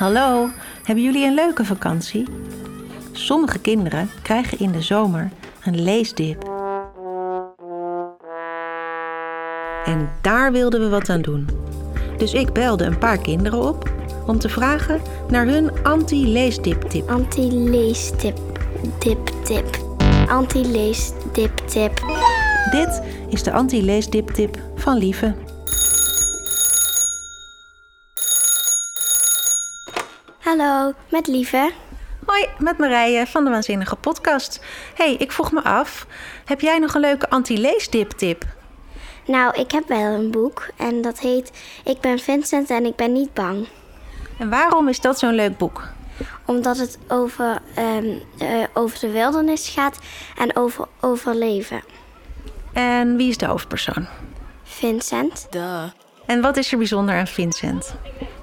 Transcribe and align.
Hallo, 0.00 0.48
hebben 0.84 1.04
jullie 1.04 1.26
een 1.26 1.34
leuke 1.34 1.64
vakantie? 1.64 2.28
Sommige 3.12 3.58
kinderen 3.58 4.10
krijgen 4.22 4.58
in 4.58 4.72
de 4.72 4.82
zomer 4.82 5.30
een 5.64 5.82
leesdip. 5.82 6.42
En 9.84 10.10
daar 10.20 10.52
wilden 10.52 10.80
we 10.80 10.88
wat 10.88 11.08
aan 11.08 11.22
doen. 11.22 11.48
Dus 12.16 12.32
ik 12.32 12.52
belde 12.52 12.84
een 12.84 12.98
paar 12.98 13.18
kinderen 13.18 13.68
op 13.68 13.90
om 14.26 14.38
te 14.38 14.48
vragen 14.48 15.00
naar 15.28 15.46
hun 15.46 15.82
anti-leesdip-tip. 15.82 17.10
Anti-leestip, 17.10 18.38
tip, 18.98 19.30
tip. 19.44 19.78
Anti-leestip, 20.28 21.62
tip. 21.66 22.02
Dit 22.70 23.02
is 23.28 23.42
de 23.42 23.52
anti-leesdip-tip 23.52 24.58
van 24.74 24.98
Lieve. 24.98 25.34
Hallo, 30.50 30.92
met 31.08 31.26
Lieve. 31.26 31.72
Hoi, 32.26 32.46
met 32.58 32.78
Marije 32.78 33.26
van 33.26 33.44
de 33.44 33.50
Waanzinnige 33.50 33.96
Podcast. 33.96 34.64
hey, 34.94 35.14
ik 35.14 35.32
vroeg 35.32 35.52
me 35.52 35.62
af, 35.62 36.06
heb 36.44 36.60
jij 36.60 36.78
nog 36.78 36.94
een 36.94 37.00
leuke 37.00 37.30
anti-leesdip-tip? 37.30 38.44
Nou, 39.26 39.60
ik 39.60 39.70
heb 39.70 39.88
wel 39.88 40.12
een 40.12 40.30
boek 40.30 40.68
en 40.76 41.02
dat 41.02 41.18
heet 41.18 41.52
Ik 41.84 42.00
ben 42.00 42.18
Vincent 42.18 42.70
en 42.70 42.84
ik 42.84 42.96
ben 42.96 43.12
niet 43.12 43.34
bang. 43.34 43.68
En 44.38 44.50
waarom 44.50 44.88
is 44.88 45.00
dat 45.00 45.18
zo'n 45.18 45.34
leuk 45.34 45.58
boek? 45.58 45.88
Omdat 46.46 46.78
het 46.78 46.98
over, 47.08 47.58
ehm, 47.74 48.08
eh, 48.38 48.48
over 48.72 49.00
de 49.00 49.10
wildernis 49.10 49.68
gaat 49.68 49.98
en 50.38 50.56
over 50.56 50.88
overleven. 51.00 51.82
En 52.72 53.16
wie 53.16 53.28
is 53.28 53.36
de 53.36 53.46
hoofdpersoon? 53.46 54.06
Vincent. 54.62 55.48
En 56.26 56.40
wat 56.40 56.56
is 56.56 56.72
er 56.72 56.78
bijzonder 56.78 57.14
aan 57.14 57.26
Vincent? 57.26 57.94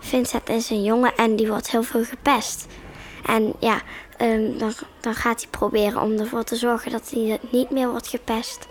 Vincent 0.07 0.49
is 0.49 0.70
een 0.70 0.84
jongen 0.84 1.16
en 1.16 1.35
die 1.35 1.47
wordt 1.47 1.71
heel 1.71 1.84
veel 1.84 2.03
gepest. 2.03 2.65
En 3.26 3.54
ja, 3.59 3.82
ehm, 4.18 4.57
dan, 4.57 4.73
dan 4.99 5.15
gaat 5.15 5.41
hij 5.41 5.49
proberen 5.49 6.01
om 6.01 6.20
ervoor 6.20 6.43
te 6.43 6.55
zorgen 6.55 6.91
dat 6.91 7.09
hij 7.09 7.40
niet 7.51 7.70
meer 7.70 7.90
wordt 7.90 8.07
gepest. 8.07 8.67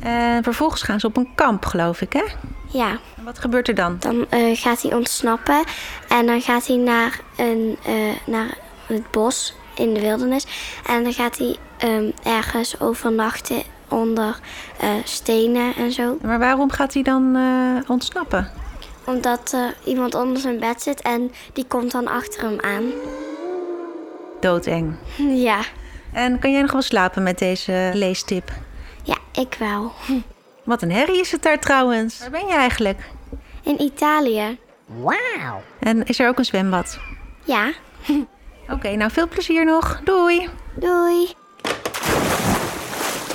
En 0.00 0.42
vervolgens 0.42 0.82
gaan 0.82 1.00
ze 1.00 1.06
op 1.06 1.16
een 1.16 1.34
kamp, 1.34 1.64
geloof 1.64 2.00
ik, 2.00 2.12
hè? 2.12 2.24
Ja, 2.72 2.90
En 3.16 3.24
wat 3.24 3.38
gebeurt 3.38 3.68
er 3.68 3.74
dan? 3.74 3.96
dan 4.00 4.26
eh, 4.30 4.56
gaat 4.56 4.82
hij 4.82 4.94
ontsnappen 4.94 5.64
en 6.08 6.26
dan 6.26 6.40
gaat 6.40 6.66
hij 6.66 6.76
naar, 6.76 7.20
een, 7.36 7.76
eh, 7.84 7.94
naar 8.26 8.58
het 8.86 9.10
bos 9.10 9.54
in 9.74 9.94
de 9.94 10.00
wildernis. 10.00 10.46
En 10.86 11.02
dan 11.02 11.12
gaat 11.12 11.38
hij 11.38 11.56
ehm, 11.78 12.10
ergens 12.22 12.80
overnachten 12.80 13.62
onder 13.88 14.38
eh, 14.80 14.90
stenen 15.04 15.74
en 15.76 15.92
zo. 15.92 16.18
Maar 16.22 16.38
waarom 16.38 16.70
gaat 16.70 16.94
hij 16.94 17.02
dan 17.02 17.36
eh, 17.36 17.90
ontsnappen? 17.90 18.50
Omdat 19.06 19.52
er 19.52 19.74
iemand 19.84 20.14
onder 20.14 20.38
zijn 20.42 20.58
bed 20.58 20.82
zit 20.82 21.02
en 21.02 21.32
die 21.52 21.64
komt 21.66 21.90
dan 21.92 22.08
achter 22.08 22.42
hem 22.42 22.60
aan. 22.60 22.82
Doodeng. 24.40 24.94
Ja, 25.46 25.60
En 26.12 26.38
kan 26.38 26.52
jij 26.52 26.60
nog 26.62 26.72
wel 26.72 26.82
slapen 26.82 27.22
met 27.22 27.38
deze 27.38 27.90
leestip? 27.94 28.50
ja, 29.02 29.16
ik 29.32 29.56
wel. 29.58 29.92
Wat 30.64 30.82
een 30.82 30.92
herrie 30.92 31.20
is 31.20 31.32
het 31.32 31.42
daar 31.42 31.58
trouwens. 31.60 32.18
Waar 32.18 32.30
ben 32.30 32.46
je 32.46 32.54
eigenlijk? 32.54 32.98
In 33.62 33.82
Italië. 33.82 34.58
En 35.80 36.04
is 36.06 36.18
er 36.18 36.28
ook 36.28 36.38
een 36.38 36.44
zwembad? 36.44 36.98
Ja, 37.44 37.72
Oké, 38.74 38.90
nou 38.96 39.10
veel 39.10 39.28
plezier 39.28 39.64
nog. 39.64 40.00
Doei! 40.04 40.48
doei. 40.74 41.28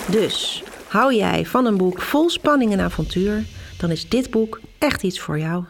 Dus, 0.07 0.63
hou 0.87 1.13
jij 1.13 1.45
van 1.45 1.65
een 1.65 1.77
boek 1.77 2.01
vol 2.01 2.29
spanning 2.29 2.71
en 2.71 2.79
avontuur, 2.81 3.43
dan 3.79 3.91
is 3.91 4.09
dit 4.09 4.29
boek 4.29 4.59
echt 4.77 5.03
iets 5.03 5.19
voor 5.19 5.39
jou. 5.39 5.63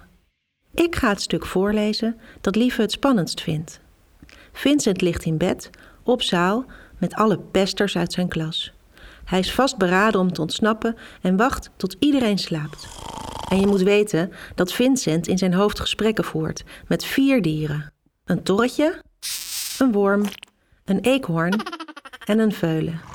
Ik 0.74 0.96
ga 0.96 1.10
het 1.10 1.22
stuk 1.22 1.46
voorlezen 1.46 2.20
dat 2.42 2.56
Lieve 2.56 2.82
het 2.82 2.92
spannendst 2.92 3.42
vindt. 3.42 3.80
Vincent 4.52 5.02
ligt 5.02 5.26
in 5.26 5.38
bed, 5.38 5.70
op 6.04 6.22
zaal, 6.22 6.66
met 6.98 7.14
alle 7.14 7.40
pesters 7.40 7.98
uit 7.98 8.14
zijn 8.14 8.28
klas. 8.28 8.72
Hij 9.26 9.40
is 9.40 9.54
vastberaden 9.54 10.22
om 10.22 10.34
te 10.34 10.42
ontsnappen 10.42 10.96
en 11.22 11.38
wacht 11.38 11.70
tot 11.76 11.96
iedereen 12.00 12.38
slaapt. 12.38 12.88
En 13.50 13.60
je 13.60 13.68
moet 13.68 13.82
weten 13.82 14.32
dat 14.56 14.74
Vincent 14.74 15.28
in 15.28 15.38
zijn 15.38 15.54
hoofd 15.54 15.80
gesprekken 15.80 16.24
voert 16.24 16.64
met 16.88 17.06
vier 17.06 17.42
dieren: 17.42 17.92
een 18.26 18.44
torretje, 18.44 19.02
een 19.80 19.92
worm, 19.92 20.24
een 20.86 21.00
eekhoorn 21.00 21.62
en 22.26 22.40
een 22.40 22.54
veulen. 22.54 23.09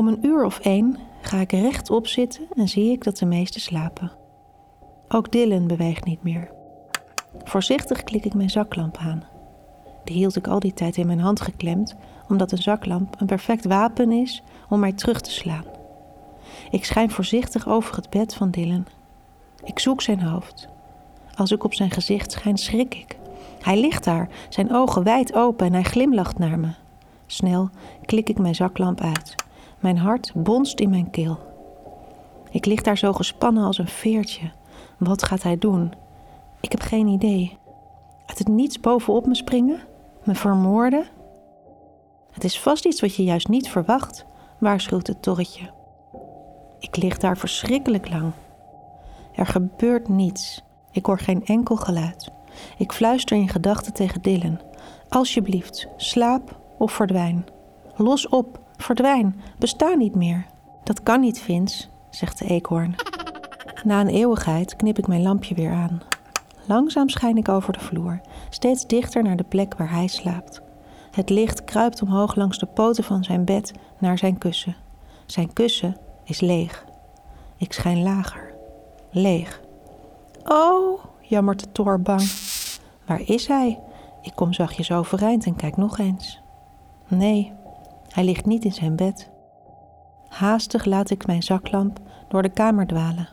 Om 0.00 0.08
een 0.08 0.26
uur 0.26 0.44
of 0.44 0.58
één 0.58 0.96
ga 1.20 1.36
ik 1.36 1.52
rechtop 1.52 2.06
zitten 2.06 2.46
en 2.56 2.68
zie 2.68 2.92
ik 2.92 3.04
dat 3.04 3.16
de 3.16 3.26
meesten 3.26 3.60
slapen. 3.60 4.12
Ook 5.08 5.32
Dylan 5.32 5.66
beweegt 5.66 6.04
niet 6.04 6.22
meer. 6.22 6.50
Voorzichtig 7.44 8.04
klik 8.04 8.24
ik 8.24 8.34
mijn 8.34 8.50
zaklamp 8.50 8.96
aan. 8.96 9.24
Die 10.04 10.16
hield 10.16 10.36
ik 10.36 10.46
al 10.46 10.60
die 10.60 10.74
tijd 10.74 10.96
in 10.96 11.06
mijn 11.06 11.20
hand 11.20 11.40
geklemd, 11.40 11.96
omdat 12.28 12.52
een 12.52 12.62
zaklamp 12.62 13.20
een 13.20 13.26
perfect 13.26 13.64
wapen 13.64 14.12
is 14.12 14.42
om 14.68 14.80
mij 14.80 14.92
terug 14.92 15.20
te 15.20 15.30
slaan. 15.30 15.64
Ik 16.70 16.84
schijn 16.84 17.10
voorzichtig 17.10 17.68
over 17.68 17.96
het 17.96 18.10
bed 18.10 18.34
van 18.34 18.50
Dylan. 18.50 18.86
Ik 19.64 19.78
zoek 19.78 20.02
zijn 20.02 20.22
hoofd. 20.22 20.68
Als 21.34 21.50
ik 21.50 21.64
op 21.64 21.74
zijn 21.74 21.90
gezicht 21.90 22.32
schijn, 22.32 22.56
schrik 22.56 22.94
ik. 22.94 23.18
Hij 23.60 23.80
ligt 23.80 24.04
daar, 24.04 24.28
zijn 24.48 24.74
ogen 24.74 25.02
wijd 25.02 25.34
open 25.34 25.66
en 25.66 25.72
hij 25.72 25.82
glimlacht 25.82 26.38
naar 26.38 26.58
me. 26.58 26.70
Snel 27.26 27.70
klik 28.04 28.28
ik 28.28 28.38
mijn 28.38 28.54
zaklamp 28.54 29.00
uit. 29.00 29.48
Mijn 29.80 29.98
hart 29.98 30.32
bonst 30.34 30.80
in 30.80 30.90
mijn 30.90 31.10
keel. 31.10 31.38
Ik 32.50 32.66
lig 32.66 32.82
daar 32.82 32.98
zo 32.98 33.12
gespannen 33.12 33.64
als 33.64 33.78
een 33.78 33.88
veertje. 33.88 34.50
Wat 34.98 35.22
gaat 35.22 35.42
hij 35.42 35.58
doen? 35.58 35.92
Ik 36.60 36.70
heb 36.70 36.80
geen 36.80 37.06
idee. 37.06 37.58
Uit 38.26 38.38
het 38.38 38.48
niets 38.48 38.80
bovenop 38.80 39.26
me 39.26 39.34
springen? 39.34 39.80
Me 40.24 40.34
vermoorden? 40.34 41.04
Het 42.30 42.44
is 42.44 42.60
vast 42.60 42.84
iets 42.84 43.00
wat 43.00 43.14
je 43.14 43.24
juist 43.24 43.48
niet 43.48 43.68
verwacht, 43.68 44.24
waarschuwt 44.58 45.06
het 45.06 45.22
torretje. 45.22 45.70
Ik 46.78 46.96
lig 46.96 47.18
daar 47.18 47.36
verschrikkelijk 47.36 48.08
lang. 48.08 48.32
Er 49.34 49.46
gebeurt 49.46 50.08
niets. 50.08 50.62
Ik 50.90 51.06
hoor 51.06 51.18
geen 51.18 51.44
enkel 51.44 51.76
geluid. 51.76 52.30
Ik 52.78 52.92
fluister 52.92 53.36
in 53.36 53.48
gedachten 53.48 53.92
tegen 53.92 54.22
Dylan. 54.22 54.60
Alsjeblieft, 55.08 55.88
slaap 55.96 56.58
of 56.78 56.92
verdwijn. 56.92 57.46
Los 57.96 58.28
op, 58.28 58.60
verdwijn, 58.80 59.40
besta 59.58 59.94
niet 59.94 60.14
meer. 60.14 60.46
Dat 60.84 61.02
kan 61.02 61.20
niet, 61.20 61.40
Vince, 61.40 61.88
zegt 62.10 62.38
de 62.38 62.46
eekhoorn. 62.46 62.94
Na 63.84 64.00
een 64.00 64.08
eeuwigheid 64.08 64.76
knip 64.76 64.98
ik 64.98 65.06
mijn 65.06 65.22
lampje 65.22 65.54
weer 65.54 65.72
aan. 65.72 66.00
Langzaam 66.66 67.08
schijn 67.08 67.36
ik 67.36 67.48
over 67.48 67.72
de 67.72 67.80
vloer, 67.80 68.20
steeds 68.50 68.86
dichter 68.86 69.22
naar 69.22 69.36
de 69.36 69.44
plek 69.44 69.74
waar 69.76 69.90
hij 69.90 70.06
slaapt. 70.06 70.60
Het 71.10 71.30
licht 71.30 71.64
kruipt 71.64 72.02
omhoog 72.02 72.34
langs 72.34 72.58
de 72.58 72.66
poten 72.66 73.04
van 73.04 73.24
zijn 73.24 73.44
bed 73.44 73.72
naar 73.98 74.18
zijn 74.18 74.38
kussen. 74.38 74.76
Zijn 75.26 75.52
kussen 75.52 75.96
is 76.24 76.40
leeg. 76.40 76.84
Ik 77.56 77.72
schijn 77.72 78.02
lager. 78.02 78.54
Leeg. 79.10 79.60
Oh, 80.44 81.04
jammert 81.20 81.60
de 81.60 81.72
tor 81.72 82.00
bang. 82.00 82.30
Waar 83.06 83.20
is 83.24 83.46
hij? 83.46 83.80
Ik 84.22 84.32
kom 84.34 84.52
zachtjes 84.52 84.92
overeind 84.92 85.46
en 85.46 85.56
kijk 85.56 85.76
nog 85.76 85.98
eens. 85.98 86.40
Nee, 87.08 87.52
hij 88.12 88.24
ligt 88.24 88.46
niet 88.46 88.64
in 88.64 88.72
zijn 88.72 88.96
bed. 88.96 89.30
Haastig 90.28 90.84
laat 90.84 91.10
ik 91.10 91.26
mijn 91.26 91.42
zaklamp 91.42 91.98
door 92.28 92.42
de 92.42 92.48
kamer 92.48 92.86
dwalen. 92.86 93.28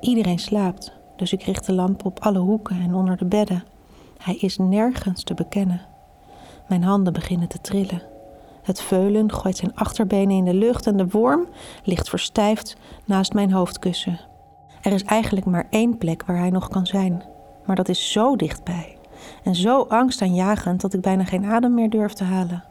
Iedereen 0.00 0.38
slaapt, 0.38 0.92
dus 1.16 1.32
ik 1.32 1.42
richt 1.42 1.66
de 1.66 1.72
lamp 1.72 2.04
op 2.04 2.20
alle 2.20 2.38
hoeken 2.38 2.80
en 2.80 2.94
onder 2.94 3.16
de 3.16 3.24
bedden. 3.24 3.64
Hij 4.18 4.34
is 4.34 4.58
nergens 4.58 5.22
te 5.22 5.34
bekennen. 5.34 5.80
Mijn 6.68 6.82
handen 6.82 7.12
beginnen 7.12 7.48
te 7.48 7.60
trillen. 7.60 8.02
Het 8.62 8.80
veulen 8.80 9.32
gooit 9.32 9.56
zijn 9.56 9.74
achterbenen 9.74 10.36
in 10.36 10.44
de 10.44 10.54
lucht 10.54 10.86
en 10.86 10.96
de 10.96 11.08
worm 11.08 11.46
ligt 11.84 12.08
verstijfd 12.08 12.76
naast 13.04 13.32
mijn 13.32 13.52
hoofdkussen. 13.52 14.20
Er 14.82 14.92
is 14.92 15.02
eigenlijk 15.02 15.46
maar 15.46 15.66
één 15.70 15.98
plek 15.98 16.24
waar 16.24 16.38
hij 16.38 16.50
nog 16.50 16.68
kan 16.68 16.86
zijn, 16.86 17.22
maar 17.66 17.76
dat 17.76 17.88
is 17.88 18.12
zo 18.12 18.36
dichtbij 18.36 18.96
en 19.42 19.54
zo 19.54 19.82
angstaanjagend 19.82 20.80
dat 20.80 20.94
ik 20.94 21.00
bijna 21.00 21.24
geen 21.24 21.44
adem 21.44 21.74
meer 21.74 21.90
durf 21.90 22.12
te 22.12 22.24
halen. 22.24 22.64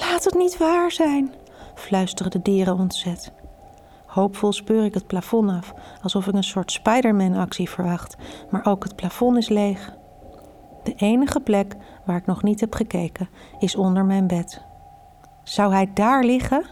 Laat 0.00 0.24
het 0.24 0.34
niet 0.34 0.56
waar 0.56 0.90
zijn, 0.90 1.34
fluisteren 1.74 2.30
de 2.30 2.42
dieren 2.42 2.78
ontzet. 2.78 3.32
Hoopvol 4.06 4.52
speur 4.52 4.84
ik 4.84 4.94
het 4.94 5.06
plafond 5.06 5.50
af, 5.50 5.74
alsof 6.02 6.26
ik 6.26 6.34
een 6.34 6.44
soort 6.44 6.72
Spider-Man-actie 6.72 7.70
verwacht, 7.70 8.16
maar 8.50 8.66
ook 8.66 8.84
het 8.84 8.96
plafond 8.96 9.36
is 9.36 9.48
leeg. 9.48 9.94
De 10.82 10.94
enige 10.96 11.40
plek 11.40 11.76
waar 12.04 12.16
ik 12.16 12.26
nog 12.26 12.42
niet 12.42 12.60
heb 12.60 12.74
gekeken 12.74 13.28
is 13.58 13.76
onder 13.76 14.04
mijn 14.04 14.26
bed. 14.26 14.62
Zou 15.42 15.72
hij 15.72 15.90
daar 15.94 16.24
liggen? 16.24 16.64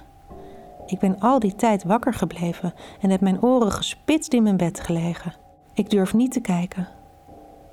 Ik 0.87 0.99
ben 0.99 1.21
al 1.21 1.39
die 1.39 1.55
tijd 1.55 1.85
wakker 1.85 2.15
gebleven 2.15 2.75
en 3.01 3.11
heb 3.11 3.21
mijn 3.21 3.43
oren 3.43 3.73
gespitst 3.73 4.33
in 4.33 4.43
mijn 4.43 4.57
bed 4.57 4.81
gelegen. 4.81 5.35
Ik 5.75 5.91
durf 5.91 6.15
niet 6.15 6.33
te 6.33 6.41
kijken. 6.41 6.89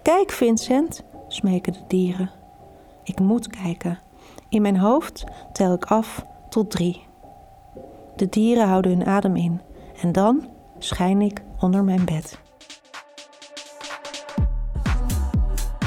Kijk, 0.01 0.31
Vincent, 0.31 1.03
smeken 1.27 1.73
de 1.73 1.83
dieren. 1.87 2.31
Ik 3.03 3.19
moet 3.19 3.47
kijken. 3.47 3.99
In 4.51 4.61
mijn 4.61 4.77
hoofd 4.77 5.23
tel 5.53 5.73
ik 5.73 5.85
af 5.85 6.25
tot 6.49 6.71
drie. 6.71 7.07
De 8.15 8.29
dieren 8.29 8.67
houden 8.67 8.91
hun 8.91 9.05
adem 9.05 9.35
in 9.35 9.61
en 10.01 10.11
dan 10.11 10.49
schijn 10.79 11.21
ik 11.21 11.41
onder 11.59 11.83
mijn 11.83 12.05
bed. 12.05 12.39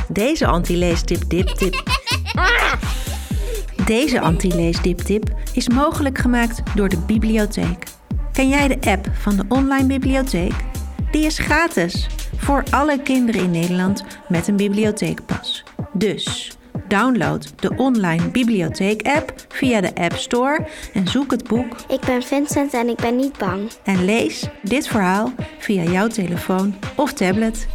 Deze 0.08 0.46
anti-leestip 0.46 1.31
dip 1.31 1.49
tip. 1.49 1.82
Deze 3.87 4.20
anti-leesdip 4.20 4.99
tip 4.99 5.34
is 5.52 5.69
mogelijk 5.69 6.19
gemaakt 6.19 6.76
door 6.76 6.88
de 6.88 6.99
bibliotheek. 7.06 7.87
Ken 8.32 8.49
jij 8.49 8.69
de 8.69 8.90
app 8.90 9.06
van 9.12 9.37
de 9.37 9.44
online 9.49 9.87
bibliotheek? 9.87 10.55
Die 11.10 11.25
is 11.25 11.38
gratis 11.38 12.08
voor 12.37 12.64
alle 12.70 13.02
kinderen 13.02 13.43
in 13.43 13.50
Nederland 13.50 14.05
met 14.28 14.49
een 14.49 14.56
bibliotheekpas. 14.56 15.64
Dus 15.93 16.56
download 16.88 17.52
de 17.60 17.75
online 17.76 18.28
bibliotheek-app 18.28 19.32
via 19.48 19.81
de 19.81 19.94
App 19.94 20.16
Store 20.16 20.66
en 20.92 21.08
zoek 21.08 21.31
het 21.31 21.48
boek 21.48 21.76
Ik 21.88 22.00
ben 22.00 22.22
Vincent 22.22 22.75
en 22.75 22.88
ik 22.88 22.96
ben 22.96 23.16
niet 23.16 23.38
bang. 23.38 23.70
en 23.84 24.04
lees 24.04 24.48
dit 24.62 24.88
verhaal 24.88 25.32
via 25.58 25.82
jouw 25.82 26.08
telefoon 26.08 26.75
of 26.96 27.12
tablet. 27.12 27.66